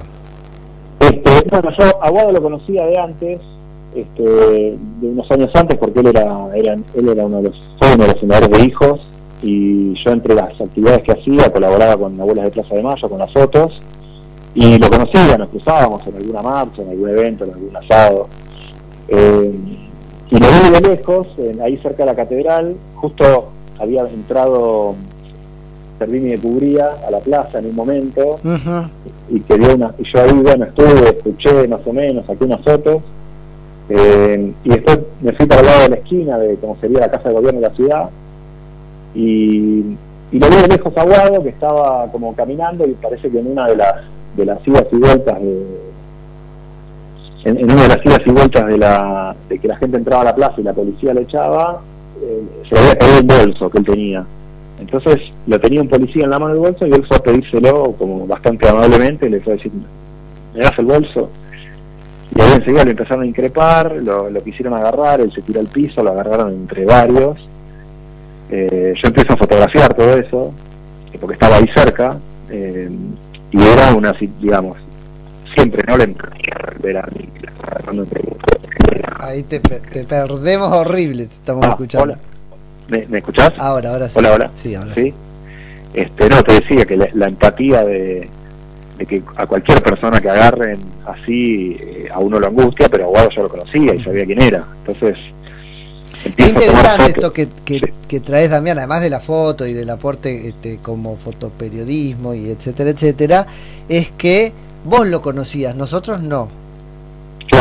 Bueno, 1.50 1.70
yo 1.78 2.04
a 2.04 2.10
Guado 2.10 2.32
lo 2.32 2.42
conocía 2.42 2.86
de 2.86 2.98
antes, 2.98 3.40
este, 3.96 4.24
de 4.24 4.78
unos 5.08 5.30
años 5.32 5.50
antes, 5.54 5.78
porque 5.78 6.00
él 6.00 6.08
era, 6.08 6.48
era, 6.56 6.74
él 6.74 7.10
era 7.10 7.26
uno 7.26 7.38
de 7.38 7.50
los, 7.50 7.62
fue 7.80 7.94
uno 7.96 8.04
de 8.04 8.10
los 8.10 8.20
fundadores 8.20 8.50
de 8.50 8.66
Hijos, 8.66 9.00
y 9.42 9.94
yo 10.04 10.12
entre 10.12 10.36
las 10.36 10.60
actividades 10.60 11.04
que 11.04 11.14
hacía 11.14 11.52
colaboraba 11.52 11.98
con 11.98 12.20
Abuelas 12.20 12.46
de 12.46 12.52
Plaza 12.52 12.76
de 12.76 12.84
Mayo, 12.84 13.10
con 13.10 13.20
las 13.20 13.32
fotos, 13.32 13.82
y 14.54 14.78
lo 14.78 14.90
conocía, 14.90 15.38
nos 15.38 15.50
cruzábamos 15.50 16.06
en 16.08 16.16
alguna 16.16 16.42
marcha, 16.42 16.82
en 16.82 16.90
algún 16.90 17.10
evento, 17.10 17.46
en 17.46 17.54
algún 17.54 17.76
asado. 17.76 18.28
Eh, 19.08 19.52
y 20.30 20.38
lo 20.38 20.48
vi 20.48 20.82
de 20.82 20.90
lejos, 20.90 21.28
ahí 21.64 21.78
cerca 21.78 22.04
de 22.04 22.06
la 22.06 22.16
catedral, 22.16 22.76
justo 22.96 23.50
había 23.80 24.02
entrado 24.04 24.96
Servini 26.00 26.30
de 26.30 26.40
Cubría 26.40 26.96
a 27.06 27.12
la 27.12 27.20
plaza 27.20 27.60
en 27.60 27.68
un 27.68 27.76
momento 27.76 28.38
y 29.30 29.44
una, 29.54 29.94
y 29.98 30.04
yo 30.04 30.22
ahí 30.22 30.34
bueno 30.34 30.66
estuve, 30.66 31.10
escuché 31.10 31.68
más 31.68 31.82
o 31.86 31.94
menos, 31.94 32.26
saqué 32.26 32.44
unas 32.44 32.62
fotos 32.62 33.02
eh, 33.90 34.54
y 34.64 34.70
después 34.70 35.00
me 35.22 35.34
fui 35.34 35.46
para 35.46 35.62
el 35.62 35.68
lado 35.68 35.82
de 35.84 35.90
la 35.90 35.96
esquina 35.96 36.38
de 36.38 36.56
como 36.58 36.78
sería 36.80 37.00
la 37.00 37.12
casa 37.12 37.30
de 37.30 37.36
gobierno 37.36 37.62
de 37.62 37.68
la 37.68 37.76
ciudad 37.76 38.10
y, 39.16 39.98
y 40.32 40.40
lo 40.40 40.50
vi 40.50 40.56
de 40.56 40.68
lejos 40.68 40.96
aguado 40.98 41.44
que 41.44 41.50
estaba 41.50 42.12
como 42.12 42.36
caminando 42.36 42.86
y 42.88 42.94
parece 42.94 43.30
que 43.30 43.40
en 43.40 43.48
una 43.48 43.68
de 43.68 43.76
las 43.76 43.96
de 44.36 44.46
las 44.46 44.66
idas 44.68 44.86
y 44.92 44.96
vueltas 44.96 45.42
de 45.42 45.66
en, 47.44 47.64
una 47.64 47.82
de 47.84 47.88
las 47.88 48.06
idas 48.06 48.22
y 48.26 48.32
vueltas 48.32 48.68
de 48.68 48.78
la 48.78 49.36
de 49.50 49.60
que 49.60 49.68
la 49.68 49.78
gente 49.78 49.98
entraba 49.98 50.22
a 50.22 50.26
la 50.26 50.36
plaza 50.36 50.56
y 50.58 50.64
la 50.64 50.74
policía 50.74 51.14
le 51.14 51.22
echaba 51.22 51.82
eh, 52.22 52.44
se 52.70 52.76
le 52.76 52.82
había 52.82 52.98
caído 52.98 53.20
un 53.22 53.28
bolso 53.28 53.70
que 53.70 53.78
él 53.80 53.86
tenía 53.86 54.26
entonces 54.82 55.20
lo 55.46 55.60
tenía 55.60 55.82
un 55.82 55.88
policía 55.88 56.24
en 56.24 56.32
la 56.32 56.40
mano 56.40 56.54
del 56.54 56.62
bolso 56.62 56.88
y 56.88 56.92
él 56.92 57.06
fue 57.08 57.18
a 57.18 57.20
pedírselo 57.20 57.94
como 57.98 58.26
bastante 58.26 58.68
amablemente, 58.68 59.30
le 59.30 59.40
fue 59.40 59.54
a 59.54 59.56
decir, 59.56 59.72
¿me 60.54 60.60
das 60.60 60.74
el 60.80 60.86
bolso? 60.86 61.30
Y 62.36 62.42
ahí 62.42 62.54
enseguida 62.56 62.84
lo 62.84 62.92
empezaron 62.92 63.24
a 63.24 63.28
increpar, 63.28 63.92
lo, 63.94 64.44
quisieron 64.44 64.74
agarrar, 64.74 65.22
él 65.22 65.32
se 65.32 65.42
tiró 65.42 65.60
al 65.60 65.68
piso, 65.68 66.02
lo 66.02 66.12
agarraron 66.12 66.54
entre 66.54 66.86
varios. 66.86 67.38
Eh, 68.50 68.94
yo 69.02 69.08
empiezo 69.08 69.34
a 69.34 69.38
fotografiar 69.38 69.94
todo 69.94 70.18
eso, 70.18 70.54
porque 71.20 71.34
estaba 71.34 71.58
ahí 71.58 71.70
cerca, 71.76 72.18
eh, 72.50 72.90
y 73.52 73.62
era 73.62 73.94
una, 73.94 74.14
digamos, 74.40 74.78
siempre, 75.54 75.84
¿no? 75.88 75.98
Le 75.98 76.16
cuando 77.84 78.06
Ahí 79.20 79.44
te, 79.44 79.60
te, 79.60 80.04
perdemos 80.06 80.72
horrible, 80.72 81.28
te 81.28 81.36
estamos 81.36 81.66
ah, 81.66 81.70
escuchando. 81.70 82.04
Hola. 82.04 82.31
¿Me, 82.88 83.06
¿Me, 83.08 83.20
escuchás? 83.20 83.54
Ahora, 83.58 83.92
ahora 83.92 84.10
sí. 84.10 84.20
Hola, 84.20 84.34
hola. 84.34 84.52
Sí, 84.56 84.76
ahora 84.76 84.94
sí. 84.94 85.14
Este, 85.94 86.30
no, 86.30 86.44
te 86.44 86.54
decía 86.54 86.86
que 86.86 86.98
la, 86.98 87.28
empatía 87.28 87.84
de, 87.84 88.28
de, 88.98 89.06
que 89.06 89.22
a 89.36 89.46
cualquier 89.46 89.82
persona 89.84 90.22
que 90.22 90.30
agarren 90.30 90.80
así, 91.06 91.78
eh, 91.80 92.10
a 92.12 92.20
uno 92.20 92.40
lo 92.40 92.48
angustia, 92.48 92.88
pero 92.90 93.06
Aguado 93.06 93.30
yo 93.30 93.44
lo 93.44 93.50
conocía 93.50 93.94
y 93.94 94.04
sabía 94.04 94.26
quién 94.26 94.42
era. 94.42 94.66
Entonces, 94.86 95.18
Qué 96.38 96.50
interesante 96.50 97.06
esto 97.08 97.34
que, 97.34 97.48
que, 97.66 98.20
traes, 98.20 98.50
Damián, 98.50 98.78
además 98.78 99.02
de 99.02 99.10
la 99.10 99.20
foto 99.20 99.66
y 99.66 99.74
del 99.74 99.90
aporte 99.90 100.50
este, 100.50 100.78
como 100.78 101.18
fotoperiodismo 101.18 102.34
y 102.34 102.50
etcétera, 102.50 102.92
etcétera, 102.92 103.48
es 103.90 104.12
que 104.12 104.54
vos 104.86 105.08
lo 105.08 105.22
conocías, 105.22 105.76
nosotros 105.76 106.22
no. 106.22 106.61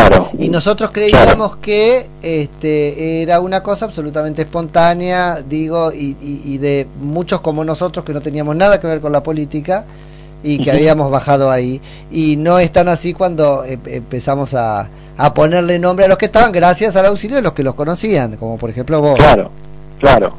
Claro. 0.09 0.31
Y 0.39 0.49
nosotros 0.49 0.91
creíamos 0.93 1.57
que 1.57 2.09
este, 2.23 3.23
era 3.23 3.41
una 3.41 3.63
cosa 3.63 3.85
absolutamente 3.85 4.43
espontánea, 4.43 5.43
digo, 5.43 5.93
y, 5.93 6.17
y, 6.21 6.59
de 6.59 6.87
muchos 7.01 7.41
como 7.41 7.65
nosotros 7.65 8.05
que 8.05 8.13
no 8.13 8.21
teníamos 8.21 8.57
nada 8.57 8.81
que 8.81 8.87
ver 8.87 9.01
con 9.01 9.13
la 9.13 9.23
política 9.23 9.85
y 10.43 10.59
que 10.63 10.71
habíamos 10.71 11.11
bajado 11.11 11.51
ahí. 11.51 11.81
Y 12.11 12.37
no 12.37 12.59
es 12.59 12.73
tan 12.73 12.89
así 12.89 13.13
cuando 13.13 13.65
em, 13.65 13.81
empezamos 13.87 14.55
a, 14.55 14.89
a 15.17 15.35
ponerle 15.35 15.79
nombre 15.79 16.07
a 16.07 16.09
los 16.09 16.17
que 16.17 16.27
estaban 16.27 16.53
gracias 16.53 16.97
al 16.97 17.07
auxilio 17.07 17.37
de 17.37 17.43
los 17.43 17.53
que 17.53 17.63
los 17.63 17.75
conocían, 17.75 18.37
como 18.37 18.57
por 18.57 18.71
ejemplo 18.71 19.01
vos. 19.01 19.17
Claro, 19.17 19.51
claro. 19.99 20.35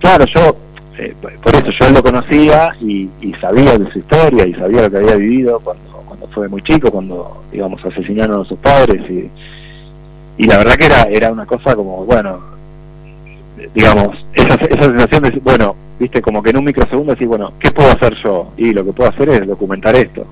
Claro, 0.00 0.26
yo, 0.26 0.56
eh, 0.98 1.14
por 1.40 1.54
eso 1.54 1.68
yo 1.80 1.90
lo 1.90 2.02
conocía 2.02 2.74
y, 2.80 3.08
sabía 3.40 3.78
de 3.78 3.90
su 3.92 4.00
historia 4.00 4.46
y 4.46 4.54
sabía 4.54 4.82
lo 4.82 4.90
que 4.90 4.96
había 4.96 5.14
vivido 5.14 5.60
cuando, 5.60 5.91
cuando 6.04 6.26
fue 6.28 6.48
muy 6.48 6.62
chico, 6.62 6.90
cuando, 6.90 7.42
digamos, 7.50 7.84
asesinaron 7.84 8.44
a 8.44 8.48
sus 8.48 8.58
padres 8.58 9.02
y, 9.10 9.30
y 10.38 10.46
la 10.46 10.58
verdad 10.58 10.74
que 10.76 10.86
era, 10.86 11.02
era 11.04 11.32
una 11.32 11.46
cosa 11.46 11.74
como, 11.74 12.04
bueno, 12.04 12.40
digamos, 13.74 14.16
esa, 14.34 14.54
esa 14.54 14.84
sensación 14.84 15.22
de, 15.22 15.40
bueno, 15.40 15.76
viste, 15.98 16.20
como 16.22 16.42
que 16.42 16.50
en 16.50 16.58
un 16.58 16.64
microsegundo 16.64 17.12
decís, 17.12 17.28
bueno, 17.28 17.52
¿qué 17.58 17.70
puedo 17.70 17.90
hacer 17.90 18.14
yo? 18.22 18.52
Y 18.56 18.72
lo 18.72 18.84
que 18.84 18.92
puedo 18.92 19.10
hacer 19.10 19.28
es 19.28 19.46
documentar 19.46 19.94
esto. 19.94 20.26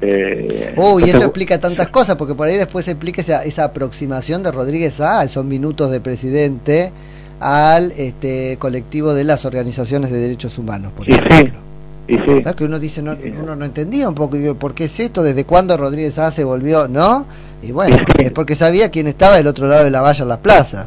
Eh, 0.00 0.74
Uy, 0.76 1.04
esto 1.04 1.18
explica 1.18 1.58
tantas 1.58 1.88
cosas, 1.88 2.16
porque 2.16 2.34
por 2.34 2.46
ahí 2.46 2.56
después 2.56 2.84
se 2.84 2.92
explica 2.92 3.20
esa, 3.20 3.44
esa 3.44 3.64
aproximación 3.64 4.42
de 4.42 4.52
Rodríguez 4.52 5.00
a 5.00 5.24
esos 5.24 5.44
minutos 5.44 5.90
de 5.90 6.00
presidente 6.00 6.92
al 7.40 7.92
este 7.92 8.56
colectivo 8.58 9.14
de 9.14 9.24
las 9.24 9.44
organizaciones 9.44 10.10
de 10.10 10.18
derechos 10.18 10.58
humanos, 10.58 10.92
por 10.96 11.08
ejemplo. 11.08 11.60
Que 12.08 12.64
uno 12.64 12.78
dice, 12.78 13.02
no, 13.02 13.14
uno 13.42 13.54
no 13.54 13.64
entendía 13.66 14.08
un 14.08 14.14
poco, 14.14 14.36
¿por 14.58 14.74
qué 14.74 14.84
es 14.84 14.98
esto? 14.98 15.22
¿Desde 15.22 15.44
cuándo 15.44 15.76
Rodríguez 15.76 16.18
A 16.18 16.32
se 16.32 16.42
volvió? 16.42 16.88
¿No? 16.88 17.26
Y 17.62 17.72
bueno, 17.72 17.98
es 18.18 18.30
porque 18.32 18.56
sabía 18.56 18.90
quién 18.90 19.08
estaba 19.08 19.36
del 19.36 19.46
otro 19.46 19.68
lado 19.68 19.84
de 19.84 19.90
la 19.90 20.00
valla 20.00 20.22
en 20.22 20.28
las 20.28 20.38
plazas. 20.38 20.86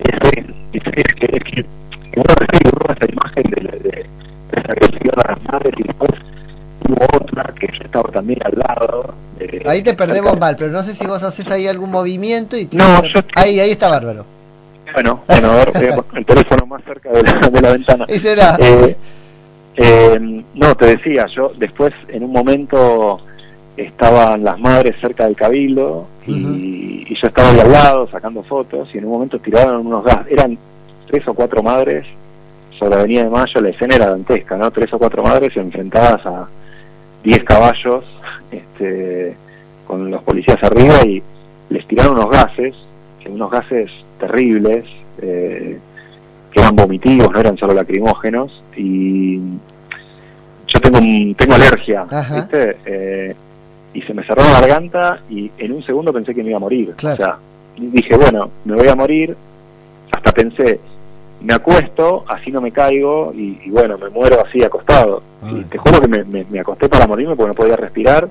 Es 0.00 0.18
que, 0.18 0.44
uno 2.16 2.24
esa 2.94 3.12
imagen 3.12 3.44
de, 3.44 3.78
de, 3.78 3.90
de 3.90 4.60
agresión 4.68 5.14
a 5.24 5.32
las 5.32 5.44
madres 5.44 5.72
y 5.76 5.82
después 5.84 6.10
otra 7.12 7.54
que 7.58 7.66
yo 7.66 7.84
estaba 7.84 8.10
también 8.10 8.40
al 8.44 8.52
lado. 8.56 9.14
ahí 9.66 9.82
te 9.82 9.94
perdemos 9.94 10.38
mal, 10.38 10.56
pero 10.56 10.70
no 10.70 10.82
sé 10.82 10.94
si 10.94 11.06
vos 11.06 11.22
haces 11.22 11.50
ahí 11.50 11.66
algún 11.66 11.90
movimiento 11.90 12.56
y 12.56 12.68
no, 12.72 12.84
ahí, 13.34 13.60
ahí 13.60 13.70
está 13.70 13.88
bárbaro. 13.88 14.24
Bueno, 14.94 15.22
bueno, 15.26 15.50
a 15.50 15.56
ver, 15.56 15.72
el 16.14 16.26
teléfono 16.26 16.66
más 16.66 16.82
cerca 16.84 17.10
de 17.10 17.22
la, 17.22 17.48
de 17.50 17.60
la 17.60 17.72
ventana. 17.72 18.06
¿Y 18.08 18.18
será? 18.18 18.56
Eh, 18.58 18.96
eh, 19.76 20.44
no, 20.54 20.74
te 20.74 20.86
decía, 20.96 21.26
yo 21.26 21.52
después 21.58 21.92
en 22.08 22.24
un 22.24 22.32
momento 22.32 23.20
estaban 23.76 24.42
las 24.42 24.58
madres 24.58 24.96
cerca 25.00 25.26
del 25.26 25.36
cabildo 25.36 26.06
y, 26.26 27.04
y, 27.08 27.14
yo 27.14 27.28
estaba 27.28 27.50
ahí 27.50 27.60
al 27.60 27.72
lado 27.72 28.08
sacando 28.08 28.42
fotos 28.42 28.88
y 28.94 28.98
en 28.98 29.04
un 29.04 29.12
momento 29.12 29.38
tiraron 29.38 29.86
unos 29.86 30.04
gas, 30.04 30.26
eran 30.30 30.56
tres 31.06 31.28
o 31.28 31.34
cuatro 31.34 31.62
madres 31.62 32.06
sobre 32.78 32.90
la 32.90 33.00
Avenida 33.00 33.24
de 33.24 33.30
Mayo, 33.30 33.60
la 33.60 33.68
escena 33.68 33.94
era 33.96 34.10
dantesca, 34.10 34.56
¿no? 34.56 34.70
Tres 34.70 34.92
o 34.92 34.98
cuatro 34.98 35.22
madres 35.22 35.56
enfrentadas 35.56 36.24
a, 36.26 36.48
10 37.26 37.42
caballos 37.42 38.04
este, 38.52 39.36
con 39.84 40.12
los 40.12 40.22
policías 40.22 40.62
arriba 40.62 41.04
y 41.04 41.20
les 41.70 41.86
tiraron 41.88 42.12
unos 42.12 42.30
gases, 42.30 42.74
unos 43.28 43.50
gases 43.50 43.90
terribles, 44.20 44.84
eh, 45.20 45.76
eran 46.66 46.76
vomitivos, 46.76 47.30
no 47.30 47.38
eran 47.38 47.56
solo 47.56 47.74
lacrimógenos, 47.74 48.62
y 48.76 49.38
yo 49.38 50.80
tengo, 50.82 50.98
tengo 51.36 51.54
alergia, 51.54 52.06
¿viste? 52.34 52.76
Eh, 52.84 53.34
y 53.94 54.02
se 54.02 54.12
me 54.12 54.24
cerró 54.26 54.42
la 54.42 54.60
garganta 54.60 55.20
y 55.30 55.50
en 55.58 55.72
un 55.72 55.82
segundo 55.82 56.12
pensé 56.12 56.34
que 56.34 56.42
me 56.42 56.50
iba 56.50 56.58
a 56.58 56.60
morir. 56.60 56.94
O 56.96 57.16
sea, 57.16 57.38
dije, 57.76 58.16
bueno, 58.16 58.50
me 58.64 58.74
voy 58.74 58.88
a 58.88 58.96
morir, 58.96 59.36
hasta 60.12 60.32
pensé, 60.32 60.80
me 61.40 61.54
acuesto, 61.54 62.24
así 62.28 62.50
no 62.50 62.60
me 62.60 62.72
caigo 62.72 63.32
y, 63.34 63.70
bueno, 63.70 63.96
me 63.96 64.10
muero 64.10 64.44
así 64.44 64.62
acostado. 64.62 65.22
Y 65.48 65.62
te 65.64 65.78
juro 65.78 66.00
que 66.00 66.08
me, 66.08 66.60
acosté 66.60 66.88
para 66.88 67.06
morirme 67.06 67.36
porque 67.36 67.48
no 67.48 67.54
podía 67.54 67.76
respirar. 67.76 68.28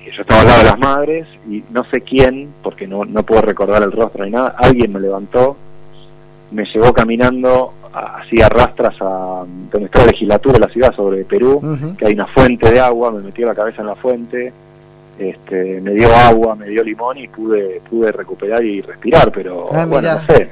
Y 0.00 0.10
yo 0.10 0.22
estaba 0.22 0.40
al 0.40 0.46
lado 0.46 0.58
de 0.58 0.64
las 0.64 0.78
madres 0.78 1.26
y 1.48 1.62
no 1.70 1.84
sé 1.84 2.00
quién, 2.00 2.54
porque 2.62 2.86
no, 2.86 3.04
no 3.04 3.22
puedo 3.22 3.42
recordar 3.42 3.82
el 3.82 3.92
rostro 3.92 4.24
ni 4.24 4.30
nada, 4.30 4.54
alguien 4.58 4.92
me 4.92 4.98
levantó, 4.98 5.56
me 6.50 6.64
llevó 6.64 6.92
caminando 6.92 7.72
así 7.92 8.40
a 8.40 8.48
rastras 8.48 8.94
a 9.00 9.44
donde 9.70 9.86
está 9.86 10.00
la 10.00 10.06
legislatura 10.06 10.54
de 10.54 10.60
la 10.60 10.72
ciudad 10.72 10.94
sobre 10.94 11.24
Perú, 11.24 11.60
que 11.98 12.06
hay 12.06 12.14
una 12.14 12.26
fuente 12.28 12.70
de 12.70 12.80
agua, 12.80 13.10
me 13.10 13.20
metió 13.20 13.46
la 13.46 13.54
cabeza 13.54 13.82
en 13.82 13.88
la 13.88 13.96
fuente, 13.96 14.52
este, 15.18 15.80
me 15.80 15.92
dio 15.92 16.14
agua, 16.14 16.54
me 16.54 16.68
dio 16.68 16.82
limón 16.82 17.18
y 17.18 17.28
pude 17.28 17.80
pude 17.88 18.12
recuperar 18.12 18.64
y 18.64 18.80
respirar, 18.80 19.30
pero 19.32 19.68
ah, 19.72 19.84
bueno, 19.86 20.08
no 20.12 20.26
sé. 20.26 20.50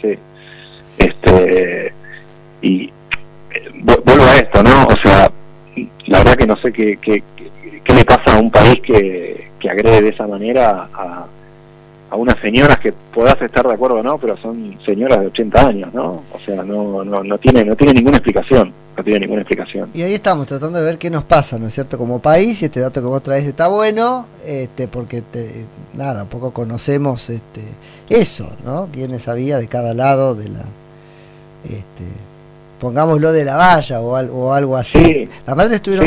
Sí. 0.00 0.18
Este, 0.98 1.92
y 2.62 2.84
eh, 2.84 2.92
vuelvo 3.82 4.24
a 4.24 4.36
esto, 4.36 4.62
¿no? 4.62 4.86
O 4.86 4.96
sea, 5.02 5.30
la 6.06 6.18
verdad 6.18 6.36
que 6.36 6.46
no 6.46 6.56
sé 6.56 6.72
qué, 6.72 6.98
qué, 6.98 7.22
qué 7.82 7.94
le 7.94 8.04
pasa 8.04 8.36
a 8.36 8.40
un 8.40 8.50
país 8.50 8.80
que, 8.80 9.48
que 9.58 9.70
agrede 9.70 10.02
de 10.02 10.08
esa 10.10 10.26
manera 10.26 10.88
a, 10.92 11.26
a 12.10 12.16
unas 12.16 12.38
señoras 12.40 12.78
que 12.78 12.92
podás 12.92 13.40
estar 13.40 13.66
de 13.66 13.74
acuerdo 13.74 13.96
o 13.96 14.02
no, 14.02 14.18
pero 14.18 14.36
son 14.36 14.78
señoras 14.84 15.20
de 15.20 15.26
80 15.28 15.66
años, 15.66 15.94
¿no? 15.94 16.22
O 16.32 16.38
sea, 16.44 16.62
no, 16.62 17.04
no, 17.04 17.24
no, 17.24 17.38
tiene, 17.38 17.64
no 17.64 17.74
tiene 17.76 17.94
ninguna 17.94 18.18
explicación, 18.18 18.72
no 18.96 19.02
tiene 19.02 19.20
ninguna 19.20 19.40
explicación. 19.40 19.90
Y 19.94 20.02
ahí 20.02 20.14
estamos 20.14 20.46
tratando 20.46 20.78
de 20.78 20.84
ver 20.84 20.98
qué 20.98 21.10
nos 21.10 21.24
pasa, 21.24 21.58
¿no 21.58 21.66
es 21.66 21.74
cierto? 21.74 21.98
Como 21.98 22.20
país, 22.20 22.60
y 22.62 22.66
este 22.66 22.80
dato 22.80 23.00
que 23.00 23.06
vos 23.08 23.22
traes 23.22 23.44
está 23.44 23.68
bueno, 23.68 24.26
este, 24.44 24.86
porque 24.86 25.22
te, 25.22 25.66
nada, 25.94 26.24
un 26.24 26.28
poco 26.28 26.52
conocemos 26.52 27.30
este, 27.30 27.62
eso, 28.08 28.48
¿no? 28.64 28.88
Quiénes 28.92 29.26
había 29.26 29.58
de 29.58 29.66
cada 29.66 29.94
lado 29.94 30.34
de 30.34 30.50
la, 30.50 30.64
este, 31.64 32.04
pongámoslo 32.78 33.32
de 33.32 33.44
la 33.44 33.56
valla 33.56 34.00
o, 34.00 34.12
o 34.12 34.52
algo 34.52 34.76
así. 34.76 35.28
Las 35.46 35.56
madres 35.56 35.76
estuvieron 35.76 36.06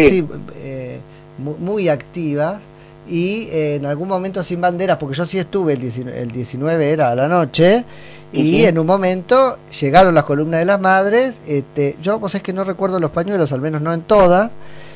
eh, 0.56 1.00
muy 1.38 1.89
activas 1.89 2.60
y 3.09 3.49
eh, 3.51 3.75
en 3.75 3.85
algún 3.85 4.07
momento 4.07 4.43
sin 4.43 4.61
banderas, 4.61 4.97
porque 4.97 5.15
yo 5.15 5.25
sí 5.25 5.37
estuve, 5.37 5.73
el 5.73 5.79
19, 5.79 6.21
el 6.21 6.31
19 6.31 6.91
era 6.91 7.11
a 7.11 7.15
la 7.15 7.27
noche, 7.27 7.85
y 8.33 8.65
en 8.65 8.77
un 8.77 8.85
momento 8.85 9.57
llegaron 9.79 10.13
las 10.13 10.25
columnas 10.25 10.59
de 10.59 10.65
las 10.65 10.79
madres, 10.79 11.35
este, 11.47 11.95
yo 12.01 12.19
pues 12.19 12.35
es 12.35 12.41
que 12.41 12.53
no 12.53 12.63
recuerdo 12.63 12.99
los 12.99 13.11
pañuelos, 13.11 13.51
al 13.51 13.61
menos 13.61 13.81
no 13.81 13.93
en 13.93 14.01
todas, 14.01 14.51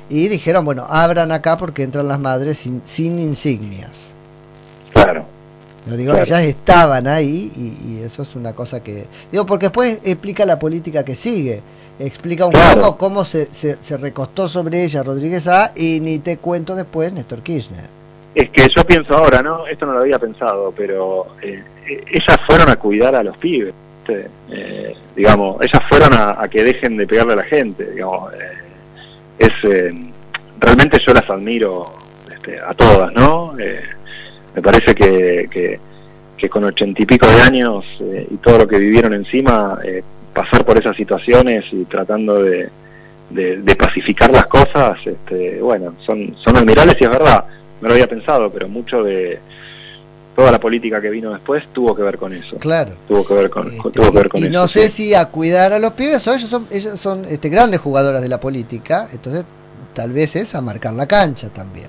y 0.09 0.27
dijeron, 0.27 0.65
bueno, 0.65 0.85
abran 0.89 1.31
acá 1.31 1.57
porque 1.57 1.83
entran 1.83 2.07
las 2.07 2.19
madres 2.19 2.57
sin, 2.57 2.81
sin 2.85 3.17
insignias. 3.19 4.13
Claro. 4.93 5.25
Lo 5.87 5.95
digo, 5.95 6.13
ellas 6.15 6.41
estaban 6.41 7.07
ahí 7.07 7.51
y, 7.55 8.03
eso 8.03 8.23
es 8.23 8.35
una 8.35 8.53
cosa 8.53 8.83
que... 8.83 9.07
Digo, 9.31 9.45
porque 9.45 9.67
después 9.67 9.99
explica 10.03 10.45
la 10.45 10.59
política 10.59 11.03
que 11.03 11.15
sigue. 11.15 11.61
Explica 11.97 12.45
un 12.45 12.53
poco 12.53 12.97
cómo 12.97 13.25
se, 13.25 13.45
se, 13.45 13.77
se, 13.81 13.97
recostó 13.97 14.47
sobre 14.47 14.83
ella 14.83 15.01
Rodríguez 15.01 15.47
A 15.47 15.71
y 15.75 15.99
ni 15.99 16.19
te 16.19 16.37
cuento 16.37 16.75
después 16.75 17.13
Néstor 17.13 17.41
Kirchner. 17.41 18.00
Es 18.33 18.49
que 18.49 18.67
yo 18.75 18.83
pienso 18.85 19.15
ahora, 19.15 19.41
¿no? 19.41 19.67
Esto 19.67 19.85
no 19.85 19.93
lo 19.93 19.99
había 19.99 20.17
pensado, 20.17 20.73
pero 20.75 21.35
eh, 21.41 21.61
eh, 21.85 22.03
ellas 22.11 22.39
fueron 22.47 22.69
a 22.69 22.77
cuidar 22.77 23.13
a 23.13 23.23
los 23.23 23.35
pibes, 23.37 23.73
eh, 24.07 24.95
digamos, 25.15 25.57
ellas 25.61 25.81
fueron 25.89 26.13
a, 26.13 26.47
que 26.49 26.63
dejen 26.63 26.97
de 26.97 27.07
pegarle 27.07 27.33
a 27.33 27.37
la 27.37 27.43
gente, 27.43 27.91
digamos. 27.91 28.33
es 29.37 29.51
Realmente 30.59 30.99
yo 31.05 31.13
las 31.13 31.29
admiro 31.29 31.93
este, 32.31 32.59
a 32.59 32.73
todas, 32.73 33.11
¿no? 33.13 33.53
me 33.53 34.61
parece 34.61 34.93
que, 34.93 35.79
que, 36.37 36.49
con 36.49 36.63
ochenta 36.63 37.01
y 37.01 37.05
pico 37.05 37.27
de 37.27 37.41
años 37.41 37.85
y 37.99 38.35
todo 38.37 38.59
lo 38.59 38.67
que 38.67 38.77
vivieron 38.77 39.13
encima, 39.13 39.79
pasar 40.33 40.65
por 40.65 40.77
esas 40.77 40.95
situaciones 40.95 41.65
y 41.71 41.85
tratando 41.85 42.43
de, 42.43 42.69
de, 43.29 43.75
pacificar 43.75 44.29
las 44.31 44.45
cosas, 44.47 44.97
este, 45.05 45.59
bueno, 45.61 45.95
son, 46.05 46.35
son 46.37 46.57
admirables 46.57 46.95
y 46.99 47.03
es 47.05 47.09
verdad 47.09 47.45
no 47.81 47.87
lo 47.87 47.93
había 47.93 48.07
pensado, 48.07 48.51
pero 48.51 48.67
mucho 48.69 49.03
de 49.03 49.39
toda 50.35 50.51
la 50.51 50.59
política 50.59 51.01
que 51.01 51.09
vino 51.09 51.31
después 51.31 51.63
tuvo 51.73 51.93
que 51.95 52.03
ver 52.03 52.17
con 52.17 52.33
eso. 52.33 52.55
Claro. 52.57 52.93
Tuvo 53.07 53.25
que 53.27 53.33
ver 53.33 53.49
con, 53.49 53.67
Este, 53.67 53.89
tuvo 53.91 54.11
que 54.11 54.17
ver 54.17 54.29
con 54.29 54.39
y 54.41 54.43
eso. 54.45 54.51
no 54.51 54.67
sé 54.67 54.83
sí. 54.89 55.07
si 55.07 55.13
a 55.13 55.25
cuidar 55.25 55.73
a 55.73 55.79
los 55.79 55.91
pibes 55.91 56.25
o 56.27 56.33
ellos 56.33 56.49
son, 56.49 56.67
ellos 56.71 56.99
son 56.99 57.25
este, 57.25 57.49
grandes 57.49 57.79
jugadoras 57.81 58.21
de 58.21 58.29
la 58.29 58.39
política, 58.39 59.07
entonces 59.11 59.43
tal 59.93 60.13
vez 60.13 60.35
es 60.37 60.55
a 60.55 60.61
marcar 60.61 60.93
la 60.93 61.05
cancha 61.07 61.49
también. 61.49 61.87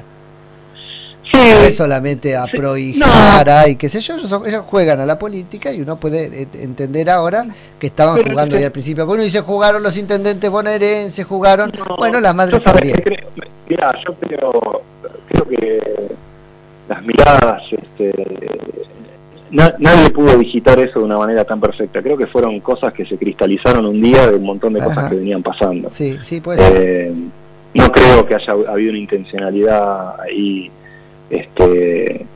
Sí, 1.32 1.38
No 1.38 1.60
es 1.60 1.76
solamente 1.76 2.36
a 2.36 2.44
Sí, 2.44 2.56
prohijar 2.58 3.68
y 3.68 3.76
qué 3.76 3.88
sé 3.88 4.00
yo, 4.00 4.16
ellos, 4.16 4.28
son- 4.28 4.46
ellos 4.46 4.64
juegan 4.66 5.00
a 5.00 5.06
la 5.06 5.18
política 5.18 5.72
y 5.72 5.80
uno 5.80 5.98
puede 5.98 6.42
eh, 6.42 6.48
entender 6.54 7.08
ahora 7.08 7.46
que 7.78 7.86
estaban 7.86 8.16
Pero 8.16 8.30
jugando 8.32 8.56
ahí 8.56 8.64
al 8.64 8.72
principio. 8.72 9.04
Uno 9.06 9.22
dice 9.22 9.40
jugaron 9.40 9.82
los 9.82 9.96
intendentes 9.96 10.50
bonaerenses, 10.50 11.24
jugaron, 11.24 11.72
No, 11.78 11.96
bueno, 11.96 12.20
las 12.20 12.34
madres 12.34 12.62
también. 12.62 13.02
mirá, 13.68 13.94
yo 14.04 14.14
creo, 14.16 14.82
creo 15.44 15.58
que 15.58 16.14
las 16.88 17.02
miradas, 17.02 17.62
este, 17.70 18.12
na- 19.50 19.74
nadie 19.78 20.10
pudo 20.10 20.36
digitar 20.38 20.78
eso 20.80 20.98
de 21.00 21.04
una 21.04 21.18
manera 21.18 21.44
tan 21.44 21.60
perfecta. 21.60 22.02
Creo 22.02 22.16
que 22.16 22.26
fueron 22.26 22.60
cosas 22.60 22.92
que 22.92 23.04
se 23.06 23.16
cristalizaron 23.16 23.86
un 23.86 24.00
día 24.00 24.26
de 24.30 24.36
un 24.36 24.44
montón 24.44 24.72
de 24.74 24.80
cosas 24.80 25.08
que 25.10 25.16
venían 25.16 25.42
pasando. 25.42 25.90
Sí, 25.90 26.18
sí. 26.22 26.42
Eh, 26.58 27.12
no 27.74 27.90
creo 27.90 28.26
que 28.26 28.34
haya 28.34 28.52
habido 28.68 28.90
una 28.90 28.98
intencionalidad 28.98 30.20
ahí 30.20 30.70
este, 31.30 32.26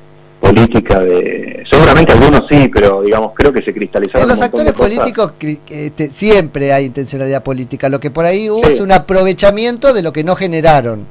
política 0.40 1.00
de... 1.00 1.64
Seguramente 1.70 2.12
algunos 2.12 2.44
sí, 2.48 2.70
pero 2.72 3.02
digamos, 3.02 3.32
creo 3.34 3.52
que 3.52 3.62
se 3.62 3.74
cristalizaron 3.74 4.22
En 4.22 4.28
los 4.28 4.38
un 4.38 4.44
actores 4.44 4.72
políticos 4.72 5.32
este, 5.68 6.10
siempre 6.10 6.72
hay 6.72 6.86
intencionalidad 6.86 7.42
política. 7.42 7.88
Lo 7.90 8.00
que 8.00 8.10
por 8.10 8.24
ahí 8.24 8.48
hubo 8.48 8.64
Sí. 8.64 8.74
es 8.74 8.80
un 8.80 8.92
aprovechamiento 8.92 9.92
de 9.92 10.02
lo 10.02 10.12
que 10.12 10.24
no 10.24 10.36
generaron. 10.36 11.04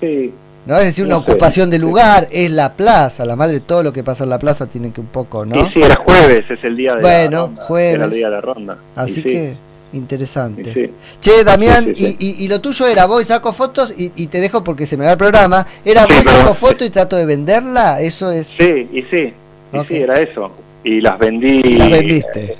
Sí, 0.00 0.32
¿no? 0.66 0.76
Es 0.78 0.84
decir, 0.86 1.04
una 1.04 1.16
No 1.16 1.24
sé. 1.24 1.30
ocupación 1.30 1.70
de 1.70 1.78
lugar, 1.78 2.28
es 2.30 2.50
la 2.50 2.74
plaza, 2.74 3.24
la 3.24 3.36
madre, 3.36 3.60
todo 3.60 3.82
lo 3.82 3.92
que 3.92 4.02
pasa 4.02 4.24
en 4.24 4.30
la 4.30 4.38
plaza 4.38 4.66
tiene 4.66 4.92
que 4.92 5.00
un 5.00 5.08
poco, 5.08 5.44
¿no? 5.44 5.56
Y 5.66 5.70
sí, 5.72 5.82
era 5.82 5.96
jueves, 5.96 6.44
es 6.50 6.64
el 6.64 6.76
día 6.76 6.94
de 6.96 7.00
Bueno, 7.02 7.30
la 7.30 7.46
ronda. 7.46 7.62
jueves. 7.62 7.94
Era 7.94 8.04
el 8.06 8.10
día 8.10 8.26
de 8.26 8.32
la 8.32 8.40
ronda. 8.40 8.78
Así 8.96 9.10
Y 9.12 9.14
sí, 9.14 9.22
que, 9.22 9.56
y 9.92 9.96
interesante. 9.96 10.72
sí. 10.74 10.90
Che, 11.20 11.44
Damián, 11.44 11.86
Y, 11.96 12.06
y- 12.18 12.44
y 12.44 12.48
lo 12.48 12.60
tuyo 12.60 12.86
era, 12.86 13.06
voy, 13.06 13.24
saco 13.24 13.52
fotos 13.52 13.94
y, 13.96 14.12
y 14.16 14.26
te 14.28 14.40
dejo 14.40 14.64
porque 14.64 14.86
se 14.86 14.96
me 14.96 15.04
va 15.04 15.12
el 15.12 15.18
programa. 15.18 15.66
Era, 15.84 16.06
voy, 16.06 16.16
saco 16.24 16.54
fotos 16.54 16.86
y 16.86 16.90
trato 16.90 17.16
de 17.16 17.26
venderla, 17.26 18.00
eso 18.00 18.30
es... 18.32 18.46
Sí, 18.46 18.88
y 18.92 19.02
sí, 19.10 19.32
y 19.72 19.76
Ok. 19.78 19.88
sí, 19.88 19.96
era 19.98 20.20
eso. 20.20 20.50
Y 20.82 21.00
las 21.00 21.18
vendí. 21.18 21.62
Las 21.62 21.90
vendiste. 21.90 22.56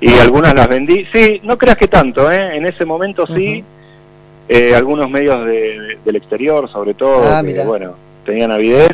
Y 0.00 0.12
algunas 0.18 0.54
las 0.54 0.68
vendí. 0.68 1.04
Sí, 1.12 1.40
no 1.42 1.58
creas 1.58 1.76
que 1.76 1.88
tanto, 1.88 2.30
¿eh? 2.30 2.56
En 2.56 2.66
ese 2.66 2.84
momento 2.84 3.26
sí. 3.26 3.64
Eh, 4.48 4.74
algunos 4.74 5.08
medios 5.10 5.44
de- 5.46 5.52
de- 5.80 5.98
del 6.04 6.16
exterior, 6.16 6.70
sobre 6.70 6.94
todo, 6.94 7.20
Ah, 7.22 7.42
que, 7.42 7.64
bueno, 7.64 7.94
tenían 8.26 8.50
avidez 8.52 8.90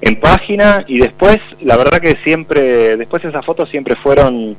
en 0.00 0.18
página 0.18 0.84
y 0.88 0.98
después, 0.98 1.38
la 1.60 1.76
verdad 1.76 2.00
que 2.00 2.16
siempre, 2.24 2.96
después 2.96 3.24
esas 3.24 3.44
fotos 3.44 3.68
siempre 3.70 3.94
fueron 3.96 4.56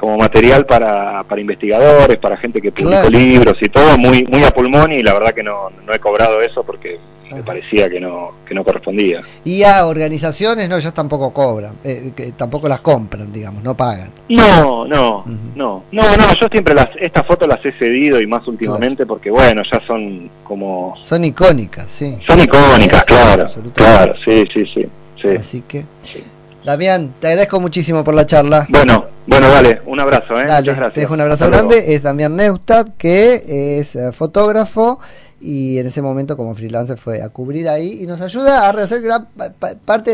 como 0.00 0.16
material 0.16 0.64
para, 0.66 1.24
para 1.24 1.40
investigadores, 1.40 2.18
para 2.18 2.36
gente 2.36 2.60
que 2.60 2.70
publicó 2.72 2.90
Claro. 2.90 3.10
libros 3.10 3.56
y 3.60 3.68
todo, 3.68 3.98
muy 3.98 4.24
muy 4.30 4.42
a 4.44 4.50
pulmón 4.50 4.92
y 4.92 5.02
la 5.02 5.12
verdad 5.12 5.32
que 5.34 5.42
no, 5.42 5.70
no 5.86 5.92
he 5.92 5.98
cobrado 5.98 6.40
eso 6.40 6.62
porque 6.64 6.98
me 7.34 7.42
parecía 7.42 7.88
que 7.88 8.00
no, 8.00 8.32
que 8.46 8.54
no 8.54 8.64
correspondía. 8.64 9.20
Y 9.44 9.62
a 9.62 9.86
organizaciones, 9.86 10.68
no, 10.68 10.76
ellos 10.76 10.94
tampoco 10.94 11.32
cobran, 11.32 11.74
eh, 11.84 12.12
que 12.14 12.32
tampoco 12.32 12.68
las 12.68 12.80
compran, 12.80 13.32
digamos, 13.32 13.62
no 13.62 13.76
pagan. 13.76 14.10
No, 14.28 14.86
no, 14.86 15.24
no, 15.26 15.82
no, 15.92 16.16
no, 16.16 16.34
yo 16.40 16.48
siempre 16.50 16.74
las, 16.74 16.88
estas 17.00 17.26
fotos 17.26 17.48
las 17.48 17.64
he 17.64 17.72
cedido 17.78 18.20
y 18.20 18.26
más 18.26 18.46
últimamente 18.48 19.06
porque 19.06 19.30
bueno, 19.30 19.62
ya 19.70 19.80
son 19.86 20.30
como, 20.44 20.94
Son 21.02 21.24
icónicas, 21.24 21.86
sí. 21.90 22.18
son 22.26 22.40
icónicas, 22.40 23.00
Sí, 23.00 23.06
claro, 23.06 23.46
claro, 23.74 24.14
sí, 24.24 24.44
sí, 24.52 24.64
sí, 24.74 24.88
sí. 25.22 25.28
Así 25.38 25.60
que, 25.62 25.84
Sí. 26.02 26.24
Damián, 26.64 27.14
te 27.20 27.28
agradezco 27.28 27.60
muchísimo 27.60 28.04
por 28.04 28.12
la 28.14 28.26
charla. 28.26 28.66
Bueno, 28.68 29.06
bueno, 29.26 29.48
dale, 29.48 29.80
un 29.86 30.00
abrazo, 30.00 30.38
¿eh? 30.38 30.44
Dale, 30.44 30.60
Muchas 30.60 30.76
gracias. 30.76 30.94
te 30.94 31.00
dejo 31.00 31.14
un 31.14 31.20
abrazo 31.22 31.44
Hasta 31.46 31.56
luego. 31.56 31.68
grande. 31.70 31.94
Es 31.94 32.02
Damián 32.02 32.36
Neustadt, 32.36 32.88
que 32.98 33.78
es 33.80 33.96
eh, 33.96 34.12
fotógrafo 34.12 34.98
y 35.40 35.78
en 35.78 35.86
ese 35.86 36.02
momento 36.02 36.36
como 36.36 36.54
freelancer 36.54 36.98
fue 36.98 37.22
a 37.22 37.28
cubrir 37.28 37.68
ahí 37.68 37.98
y 38.02 38.06
nos 38.06 38.20
ayuda 38.20 38.68
a 38.68 38.72
rehacer 38.72 39.02
gran 39.02 39.26
pa- 39.26 39.50
pa- 39.50 39.74
parte 39.74 40.06